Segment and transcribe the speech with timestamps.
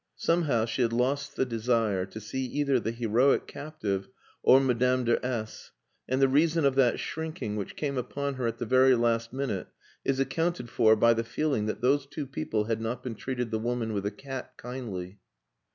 [0.17, 4.09] Somehow she had lost the desire to see either the heroic captive
[4.41, 5.69] or Madame de S,
[6.09, 9.67] and the reason of that shrinking which came upon her at the very last minute
[10.03, 13.59] is accounted for by the feeling that those two people had not been treating the
[13.59, 15.19] woman with the cat kindly.